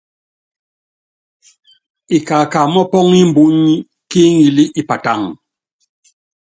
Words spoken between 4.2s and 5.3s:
iŋili i Pataŋ.